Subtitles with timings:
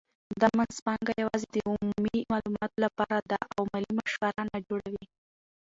[0.41, 5.05] دا مینځپانګه یوازې د عمومي معلوماتو لپاره ده او مالي مشوره نه جوړوي.